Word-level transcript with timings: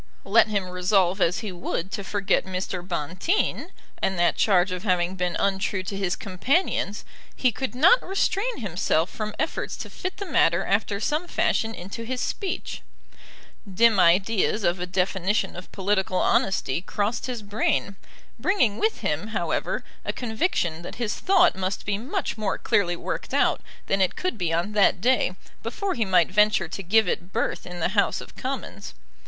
Let 0.25 0.47
him 0.47 0.67
resolve 0.67 1.21
as 1.21 1.41
he 1.41 1.51
would 1.51 1.91
to 1.91 2.03
forget 2.03 2.43
Mr. 2.43 2.81
Bonteen, 2.81 3.67
and 4.01 4.17
that 4.17 4.35
charge 4.35 4.71
of 4.71 4.81
having 4.81 5.13
been 5.15 5.35
untrue 5.35 5.83
to 5.83 5.95
his 5.95 6.15
companions, 6.15 7.05
he 7.35 7.51
could 7.51 7.75
not 7.75 8.01
restrain 8.01 8.61
himself 8.61 9.11
from 9.11 9.35
efforts 9.37 9.77
to 9.77 9.91
fit 9.91 10.17
the 10.17 10.25
matter 10.25 10.65
after 10.65 10.99
some 10.99 11.27
fashion 11.27 11.75
into 11.75 12.03
his 12.03 12.19
speech. 12.19 12.81
Dim 13.71 13.99
ideas 13.99 14.63
of 14.63 14.79
a 14.79 14.87
definition 14.87 15.55
of 15.55 15.71
political 15.71 16.17
honesty 16.17 16.81
crossed 16.81 17.27
his 17.27 17.43
brain, 17.43 17.95
bringing 18.39 18.79
with 18.79 19.01
him, 19.01 19.27
however, 19.27 19.83
a 20.03 20.11
conviction 20.11 20.81
that 20.81 20.95
his 20.95 21.13
thought 21.19 21.55
must 21.55 21.85
be 21.85 21.99
much 21.99 22.39
more 22.39 22.57
clearly 22.57 22.95
worked 22.95 23.35
out 23.35 23.61
than 23.85 24.01
it 24.01 24.15
could 24.15 24.35
be 24.35 24.51
on 24.51 24.71
that 24.71 24.99
day 24.99 25.35
before 25.61 25.93
he 25.93 26.05
might 26.05 26.31
venture 26.31 26.67
to 26.67 26.81
give 26.81 27.07
it 27.07 27.31
birth 27.31 27.67
in 27.67 27.79
the 27.79 27.89
House 27.89 28.19
of 28.19 28.35
Commons. 28.35 28.95